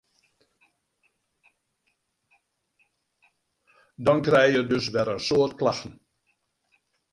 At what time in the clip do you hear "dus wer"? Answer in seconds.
4.71-5.07